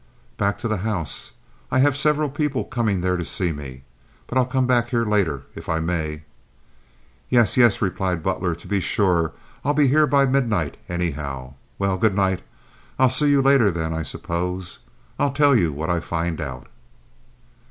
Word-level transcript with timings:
"Back 0.35 0.57
to 0.57 0.67
the 0.67 0.77
house. 0.77 1.33
I 1.69 1.77
have 1.77 1.95
several 1.95 2.27
people 2.31 2.63
coming 2.63 3.01
there 3.01 3.17
to 3.17 3.23
see 3.23 3.51
me. 3.51 3.83
But 4.25 4.39
I'll 4.39 4.47
come 4.47 4.65
back 4.65 4.89
here 4.89 5.05
later, 5.05 5.43
if 5.53 5.69
I 5.69 5.79
may." 5.79 6.23
"Yes, 7.29 7.55
yes," 7.55 7.83
replied 7.83 8.23
Butler. 8.23 8.55
"To 8.55 8.67
be 8.67 8.79
sure 8.79 9.31
I'll 9.63 9.75
be 9.75 9.89
here 9.89 10.07
by 10.07 10.25
midnight, 10.25 10.77
anyhow. 10.89 11.53
Well, 11.77 11.97
good 11.99 12.15
night. 12.15 12.41
I'll 12.97 13.09
see 13.09 13.29
you 13.29 13.43
later, 13.43 13.69
then, 13.69 13.93
I 13.93 14.01
suppose. 14.01 14.79
I'll 15.19 15.33
tell 15.33 15.55
you 15.55 15.71
what 15.71 15.91
I 15.91 15.99
find 15.99 16.41
out." 16.41 16.65